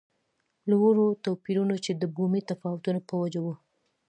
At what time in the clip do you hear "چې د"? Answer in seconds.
1.85-2.03